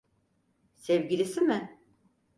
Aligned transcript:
Sevgilisi 0.75 1.41
mi? 1.41 1.79